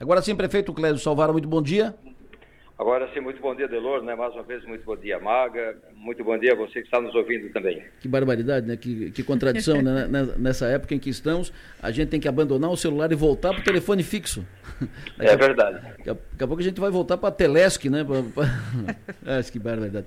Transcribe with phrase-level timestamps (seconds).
[0.00, 1.94] Agora sim, prefeito Clésio Salvara, muito bom dia.
[2.78, 4.14] Agora sim, muito bom dia, Delor, né?
[4.14, 5.76] Mais uma vez, muito bom dia, Maga.
[5.94, 7.84] Muito bom dia a você que está nos ouvindo também.
[8.00, 8.78] Que barbaridade, né?
[8.78, 10.08] Que, que contradição, né?
[10.38, 11.52] Nessa época em que estamos,
[11.82, 14.42] a gente tem que abandonar o celular e voltar para o telefone fixo.
[15.18, 15.80] É verdade.
[15.82, 18.04] Daqui a, daqui a pouco a gente vai voltar para a Telesc, né?
[18.04, 18.44] Pra, pra...
[19.38, 20.06] ah, que barbaridade.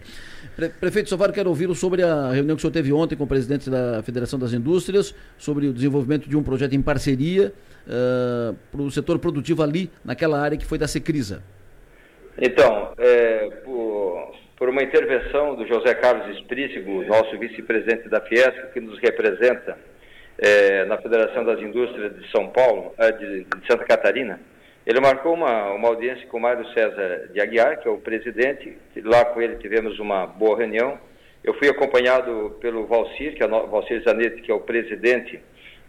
[0.56, 3.28] Pre, prefeito Sovar, quero ouvi-lo sobre a reunião que o senhor teve ontem com o
[3.28, 7.54] presidente da Federação das Indústrias, sobre o desenvolvimento de um projeto em parceria
[7.88, 11.44] uh, ah, para o setor produtivo ali, naquela área que foi da Secrisa.
[12.40, 18.80] Então, é, por, por, uma intervenção do José Carlos Esprícigo, nosso vice-presidente da Fiesco, que
[18.80, 19.78] nos representa
[20.38, 24.40] é, na Federação das Indústrias de São Paulo, é, de, de, Santa Catarina,
[24.86, 28.78] ele marcou uma, uma audiência com o Mário César de Aguiar, que é o presidente.
[28.98, 31.00] Lá com ele tivemos uma boa reunião.
[31.42, 35.40] Eu fui acompanhado pelo Valcir, que é o Valcir Zanetti, que é o presidente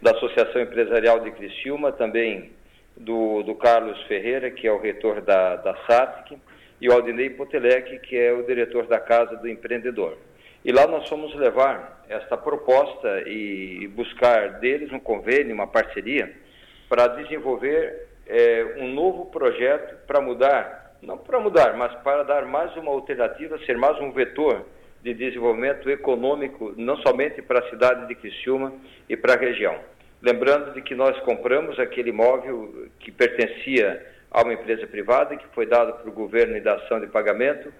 [0.01, 2.51] da Associação Empresarial de Criciúma, também
[2.95, 6.37] do, do Carlos Ferreira, que é o reitor da, da SATIC,
[6.79, 10.17] e o Aldinei Potelec, que é o diretor da Casa do Empreendedor.
[10.63, 16.31] E lá nós fomos levar esta proposta e buscar deles um convênio, uma parceria,
[16.87, 22.75] para desenvolver é, um novo projeto para mudar, não para mudar, mas para dar mais
[22.75, 24.65] uma alternativa, ser mais um vetor
[25.03, 28.73] de desenvolvimento econômico, não somente para a cidade de Criciúma
[29.07, 29.79] e para a região.
[30.21, 35.67] Lembrando de que nós compramos aquele imóvel que pertencia a uma empresa privada, que foi
[35.67, 37.71] dado para o governo em dação de pagamento.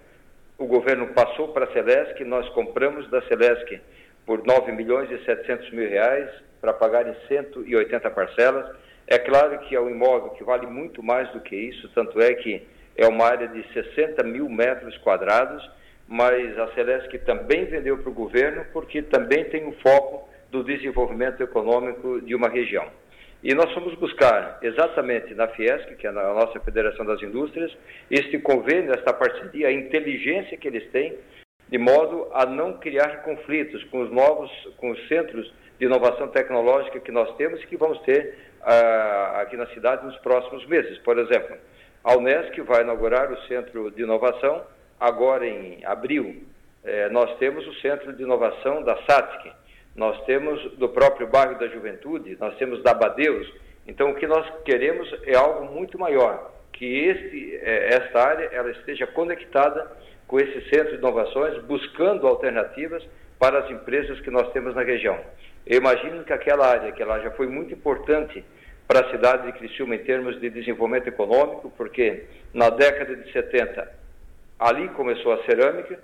[0.56, 3.80] O governo passou para a Celesc, nós compramos da Celesc
[4.24, 6.30] por 9 milhões e 700 mil reais
[6.60, 8.74] para pagar em 180 parcelas.
[9.08, 12.34] É claro que é um imóvel que vale muito mais do que isso, tanto é
[12.34, 12.62] que
[12.96, 15.62] é uma área de 60 mil metros quadrados,
[16.08, 21.40] mas a Celesc também vendeu para o governo porque também tem um foco do desenvolvimento
[21.40, 22.86] econômico de uma região.
[23.44, 27.76] E nós fomos buscar exatamente na Fiesc, que é a nossa Federação das Indústrias,
[28.10, 31.16] este convênio, esta parceria, a inteligência que eles têm,
[31.68, 37.00] de modo a não criar conflitos com os novos, com os centros de inovação tecnológica
[37.00, 40.98] que nós temos e que vamos ter uh, aqui na cidade nos próximos meses.
[40.98, 41.56] Por exemplo,
[42.02, 44.64] a Unesc vai inaugurar o Centro de Inovação
[44.98, 46.42] agora em abril.
[46.84, 49.52] Eh, nós temos o Centro de Inovação da SATIC,
[49.96, 53.52] nós temos do próprio bairro da Juventude, nós temos da Abadeus.
[53.88, 58.70] Então, o que nós queremos é algo muito maior, que este, é, esta área ela
[58.70, 59.90] esteja conectada
[60.28, 63.02] com esse centro de inovações, buscando alternativas
[63.38, 65.18] para as empresas que nós temos na região.
[65.66, 68.44] Eu imagino que aquela área, que ela já foi muito importante
[68.86, 73.90] para a cidade de Criciúma em termos de desenvolvimento econômico, porque na década de 70
[74.58, 75.98] ali começou a cerâmica,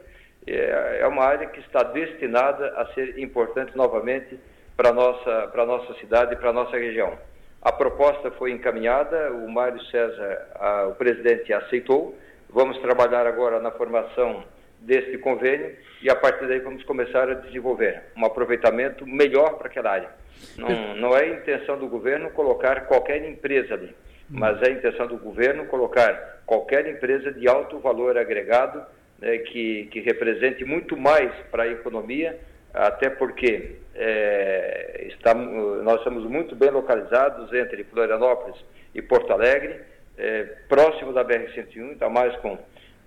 [0.46, 4.38] é, é uma área que está destinada a ser importante novamente
[4.76, 7.16] para a nossa, para a nossa cidade e para a nossa região.
[7.62, 12.18] A proposta foi encaminhada, o Mário César, a, o presidente, aceitou.
[12.50, 14.42] Vamos trabalhar agora na formação
[14.84, 19.90] deste convênio e a partir daí vamos começar a desenvolver um aproveitamento melhor para aquela
[19.90, 20.08] área.
[20.56, 23.94] Não, não é intenção do governo colocar qualquer empresa ali,
[24.28, 28.84] mas é intenção do governo colocar qualquer empresa de alto valor agregado
[29.18, 32.38] né, que, que represente muito mais para a economia,
[32.74, 38.56] até porque é, está, nós estamos muito bem localizados entre Florianópolis
[38.94, 39.80] e Porto Alegre,
[40.18, 42.58] é, próximo da BR-101, está mais com,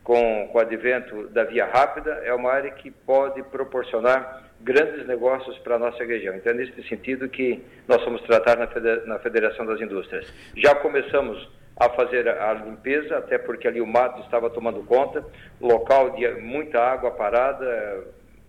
[0.05, 5.57] com, com o advento da via rápida, é uma área que pode proporcionar grandes negócios
[5.57, 6.35] para a nossa região.
[6.35, 8.55] Então, é nesse sentido que nós vamos tratar
[9.05, 10.31] na Federação das Indústrias.
[10.55, 15.25] Já começamos a fazer a limpeza, até porque ali o mato estava tomando conta,
[15.59, 18.05] local de muita água parada,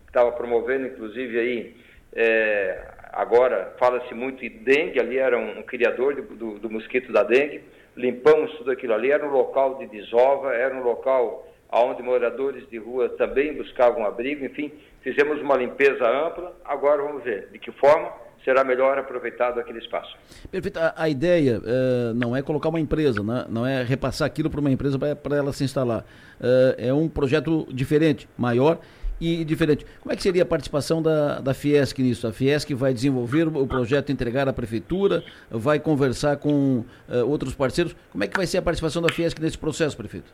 [0.06, 1.76] estava promovendo inclusive aí,
[2.14, 7.12] é, agora fala-se muito em dengue, ali era um, um criador do, do, do, mosquito
[7.12, 7.62] da dengue,
[7.96, 12.78] limpamos tudo aquilo ali, era um local de desova, era um local onde moradores de
[12.78, 14.70] rua também buscavam abrigo, enfim,
[15.02, 18.12] fizemos uma limpeza ampla, agora vamos ver de que forma
[18.44, 20.16] será melhor aproveitado aquele espaço.
[20.50, 20.78] Perfeito.
[20.78, 23.44] A, a ideia uh, não é colocar uma empresa, né?
[23.48, 26.04] não é repassar aquilo para uma empresa para ela se instalar.
[26.40, 28.78] Uh, é um projeto diferente, maior
[29.20, 29.84] e diferente.
[30.00, 32.26] Como é que seria a participação da, da Fiesc nisso?
[32.26, 37.94] A Fiesc vai desenvolver o projeto, entregar à prefeitura, vai conversar com uh, outros parceiros.
[38.10, 40.30] Como é que vai ser a participação da Fiesc nesse processo, prefeito?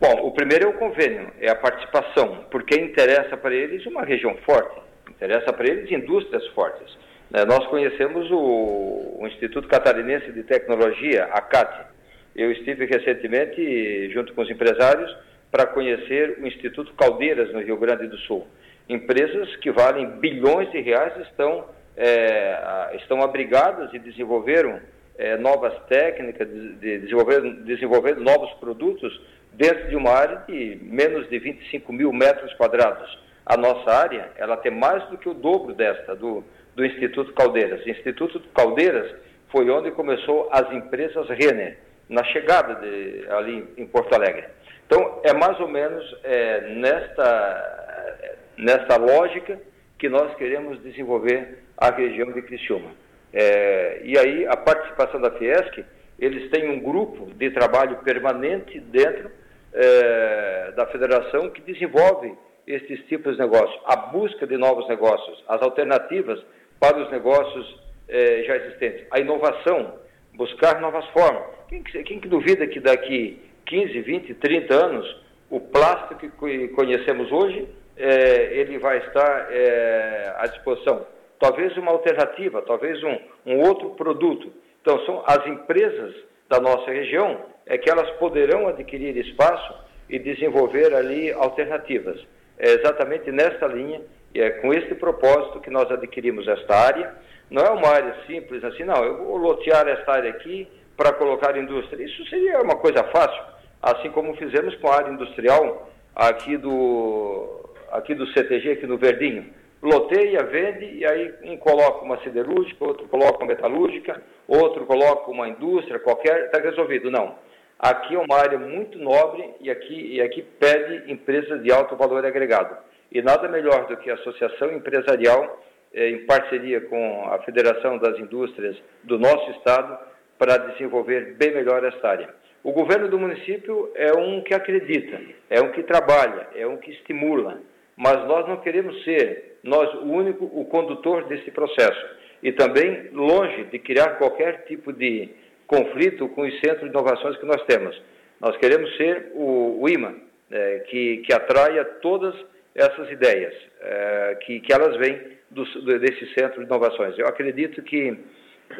[0.00, 4.36] Bom, o primeiro é o convênio, é a participação, porque interessa para eles uma região
[4.44, 6.98] forte, interessa para eles indústrias fortes.
[7.30, 11.86] Né, nós conhecemos o, o Instituto Catarinense de Tecnologia, a CAT.
[12.34, 15.10] Eu estive recentemente junto com os empresários
[15.54, 18.44] para conhecer o Instituto Caldeiras, no Rio Grande do Sul.
[18.88, 21.66] Empresas que valem bilhões de reais estão,
[21.96, 24.80] é, estão abrigadas e desenvolveram
[25.16, 29.16] é, novas técnicas, de, de desenvolver, desenvolver novos produtos
[29.52, 33.16] dentro de uma área de menos de 25 mil metros quadrados.
[33.46, 36.42] A nossa área, ela tem mais do que o dobro desta, do,
[36.74, 37.80] do Instituto Caldeiras.
[37.86, 39.14] O Instituto Caldeiras
[39.52, 41.78] foi onde começou as empresas Renner,
[42.08, 44.46] na chegada de, ali em Porto Alegre.
[44.86, 48.16] Então, é mais ou menos é, nesta,
[48.56, 49.58] nesta lógica
[49.98, 52.90] que nós queremos desenvolver a região de Criciúma.
[53.32, 55.84] É, e aí, a participação da Fiesc,
[56.18, 59.30] eles têm um grupo de trabalho permanente dentro
[59.72, 62.34] é, da federação que desenvolve
[62.66, 66.40] esses tipos de negócios, a busca de novos negócios, as alternativas
[66.78, 69.94] para os negócios é, já existentes, a inovação,
[70.34, 71.44] buscar novas formas.
[71.68, 77.68] Quem, quem que duvida que daqui 15, 20, 30 anos o plástico que conhecemos hoje
[77.96, 81.06] é, ele vai estar é, à disposição?
[81.38, 84.52] Talvez uma alternativa, talvez um, um outro produto.
[84.80, 86.14] Então são as empresas
[86.48, 89.74] da nossa região é que elas poderão adquirir espaço
[90.08, 92.20] e desenvolver ali alternativas.
[92.58, 94.00] É exatamente nesta linha
[94.34, 97.14] é com este propósito que nós adquirimos esta área.
[97.50, 101.56] Não é uma área simples assim, não, eu vou lotear esta área aqui para colocar
[101.56, 102.04] indústria.
[102.04, 103.42] Isso seria uma coisa fácil,
[103.84, 107.60] assim como fizemos com a área industrial aqui do,
[107.92, 109.44] aqui do CTG, aqui no Verdinho.
[109.82, 115.46] Loteia, vende e aí um coloca uma siderúrgica, outro coloca uma metalúrgica, outro coloca uma
[115.46, 117.10] indústria qualquer, está resolvido.
[117.10, 117.34] Não.
[117.78, 122.24] Aqui é uma área muito nobre e aqui, e aqui pede empresas de alto valor
[122.24, 122.74] agregado.
[123.12, 128.18] E nada melhor do que a associação empresarial, eh, em parceria com a Federação das
[128.18, 129.98] Indústrias do nosso estado,
[130.38, 132.34] para desenvolver bem melhor esta área.
[132.64, 135.20] O governo do município é um que acredita,
[135.50, 137.60] é um que trabalha, é um que estimula,
[137.94, 142.06] mas nós não queremos ser nós o único o condutor desse processo
[142.42, 145.28] e também longe de criar qualquer tipo de
[145.66, 148.00] conflito com os centros de inovações que nós temos.
[148.40, 150.14] Nós queremos ser o, o imã
[150.50, 152.34] é, que, que atraia todas
[152.74, 155.20] essas ideias, é, que, que elas vêm
[155.50, 155.64] do,
[155.98, 157.18] desse centro de inovações.
[157.18, 158.18] Eu acredito que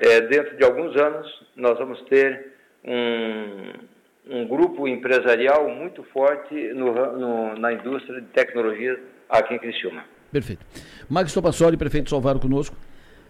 [0.00, 2.53] é, dentro de alguns anos nós vamos ter
[2.84, 3.72] um,
[4.28, 8.98] um grupo empresarial muito forte no, no, na indústria de tecnologia
[9.28, 10.04] aqui em Criciúma.
[10.30, 10.64] Perfeito.
[11.08, 12.76] Max Topassoli, prefeito Salvaro conosco.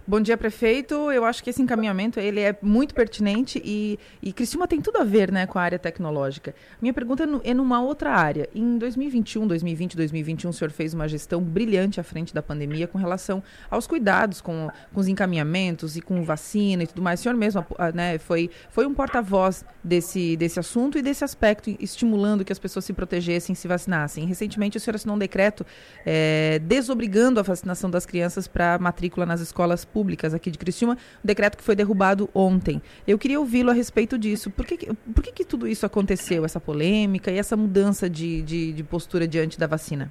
[0.07, 1.11] Bom dia, prefeito.
[1.11, 5.05] Eu acho que esse encaminhamento ele é muito pertinente e, e Criciúma tem tudo a
[5.05, 6.55] ver né, com a área tecnológica.
[6.79, 8.47] Minha pergunta é, no, é numa outra área.
[8.55, 12.99] Em 2021, 2020, 2021, o senhor fez uma gestão brilhante à frente da pandemia com
[12.99, 17.21] relação aos cuidados com, com os encaminhamentos e com vacina e tudo mais.
[17.21, 17.65] O senhor mesmo
[17.95, 22.85] né, foi, foi um porta-voz desse, desse assunto e desse aspecto, estimulando que as pessoas
[22.85, 24.27] se protegessem e se vacinassem.
[24.27, 25.65] Recentemente, o senhor assinou um decreto
[26.05, 31.27] é, desobrigando a vacinação das crianças para matrícula nas escolas públicas aqui de Criciúma, um
[31.27, 32.83] decreto que foi derrubado ontem.
[33.07, 34.51] Eu queria ouvi-lo a respeito disso.
[34.51, 34.77] Por que,
[35.15, 39.29] por que, que tudo isso aconteceu, essa polêmica e essa mudança de, de, de postura
[39.29, 40.11] diante da vacina?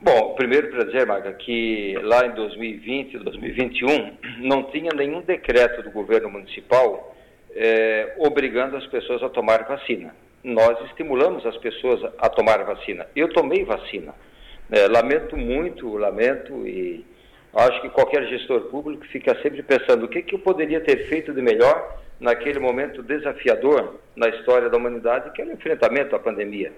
[0.00, 5.82] Bom, primeiro para dizer, Marga, que lá em 2020 e 2021 não tinha nenhum decreto
[5.82, 7.16] do governo municipal
[7.54, 10.14] é, obrigando as pessoas a tomar vacina.
[10.42, 13.06] Nós estimulamos as pessoas a tomar vacina.
[13.14, 14.12] Eu tomei vacina.
[14.70, 17.04] É, lamento muito, lamento e
[17.54, 21.34] Acho que qualquer gestor público fica sempre pensando o que, que eu poderia ter feito
[21.34, 26.72] de melhor naquele momento desafiador na história da humanidade, que era o enfrentamento à pandemia.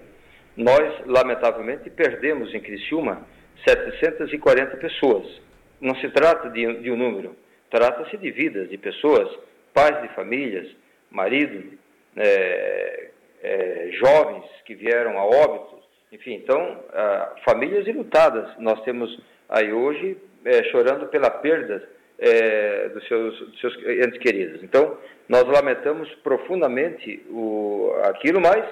[0.57, 3.25] Nós, lamentavelmente, perdemos em Criciúma
[3.65, 5.41] 740 pessoas.
[5.79, 7.35] Não se trata de, de um número,
[7.69, 9.29] trata-se de vidas, de pessoas,
[9.73, 10.67] pais de famílias,
[11.09, 11.77] marido,
[12.17, 13.09] é,
[13.43, 18.57] é, jovens que vieram a óbitos, enfim, então, ah, famílias ilutadas.
[18.57, 21.83] Nós temos aí hoje é, chorando pela perda
[22.19, 24.63] é, dos, seus, dos seus entes queridos.
[24.63, 24.97] Então,
[25.27, 28.63] nós lamentamos profundamente o, aquilo, mas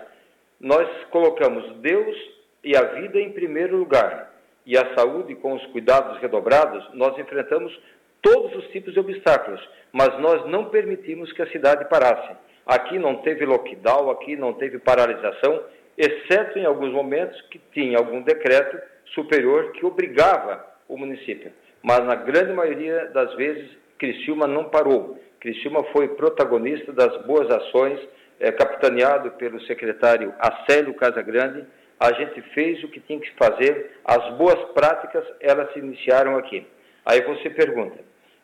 [0.60, 2.16] nós colocamos Deus
[2.64, 4.32] e a vida em primeiro lugar.
[4.66, 7.78] E a saúde, com os cuidados redobrados, nós enfrentamos
[8.22, 9.60] todos os tipos de obstáculos,
[9.92, 12.34] mas nós não permitimos que a cidade parasse.
[12.66, 15.62] Aqui não teve lockdown, aqui não teve paralisação,
[15.98, 18.80] exceto em alguns momentos que tinha algum decreto
[19.14, 21.52] superior que obrigava o município
[21.84, 25.22] mas na grande maioria das vezes Criciúma não parou.
[25.40, 28.00] Criciúma foi protagonista das boas ações,
[28.40, 31.66] é, capitaneado pelo secretário Acélio Casagrande.
[32.00, 36.66] A gente fez o que tinha que fazer, as boas práticas elas se iniciaram aqui.
[37.06, 38.00] Aí você pergunta,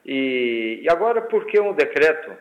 [0.05, 2.31] e, e agora por que um decreto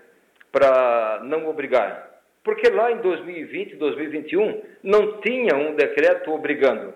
[0.51, 2.09] para não obrigar?
[2.43, 6.95] Porque lá em 2020, 2021, não tinha um decreto obrigando.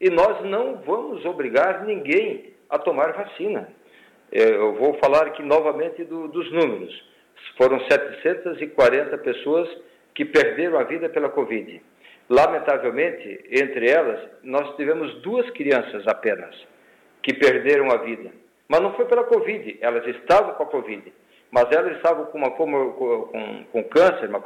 [0.00, 3.68] E nós não vamos obrigar ninguém a tomar vacina.
[4.32, 7.04] Eu vou falar aqui novamente do, dos números.
[7.56, 9.68] foram 740 pessoas
[10.14, 11.82] que perderam a vida pela Covid.
[12.28, 16.54] Lamentavelmente, entre elas, nós tivemos duas crianças apenas
[17.22, 18.30] que perderam a vida.
[18.68, 21.12] Mas não foi pela Covid, elas estavam com a Covid,
[21.50, 24.40] mas elas estavam com, uma, com, com, com câncer, uma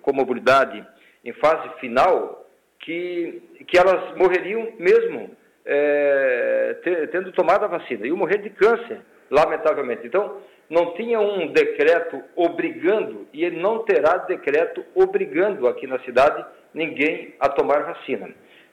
[0.00, 0.86] comorbidade
[1.24, 2.43] em fase final,
[2.80, 5.30] que, que elas morreriam mesmo
[5.64, 6.76] é,
[7.10, 8.06] tendo tomado a vacina.
[8.06, 9.00] Iam morrer de câncer,
[9.30, 10.06] lamentavelmente.
[10.06, 10.38] Então,
[10.68, 17.34] não tinha um decreto obrigando, e ele não terá decreto obrigando aqui na cidade ninguém
[17.38, 18.30] a tomar vacina.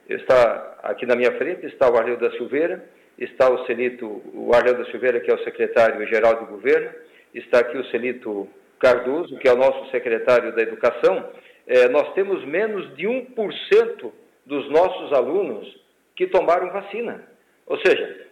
[0.08, 2.84] Está aqui na minha frente está o Arleu da Silveira,
[3.18, 6.90] está o Celito, o Arleu da Silveira, que é o secretário-geral do governo,
[7.34, 11.30] está aqui o Celito Cardoso, que é o nosso secretário da Educação.
[11.66, 14.12] É, nós temos menos de 1%
[14.44, 15.80] dos nossos alunos
[16.16, 17.22] que tomaram vacina.
[17.66, 18.26] Ou seja,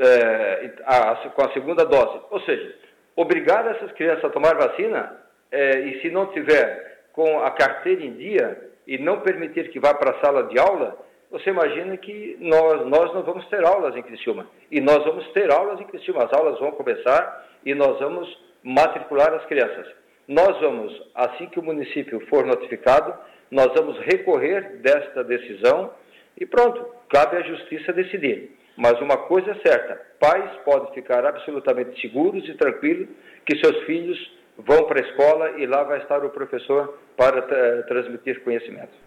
[0.00, 2.20] é, a, a, com a segunda dose.
[2.30, 2.74] Ou seja,
[3.16, 5.20] obrigar essas crianças a tomar vacina
[5.50, 9.94] é, e se não tiver com a carteira em dia e não permitir que vá
[9.94, 10.98] para a sala de aula,
[11.30, 14.46] você imagina que nós, nós não vamos ter aulas em Criciúma.
[14.70, 16.24] E nós vamos ter aulas em Criciúma.
[16.24, 18.28] As aulas vão começar e nós vamos
[18.62, 19.86] matricular as crianças.
[20.26, 23.14] Nós vamos, assim que o município for notificado,
[23.50, 25.92] nós vamos recorrer desta decisão
[26.38, 28.56] e pronto, cabe à justiça decidir.
[28.76, 33.08] Mas uma coisa é certa: pais podem ficar absolutamente seguros e tranquilos
[33.46, 34.18] que seus filhos
[34.58, 37.42] vão para a escola e lá vai estar o professor para
[37.84, 39.03] transmitir conhecimento.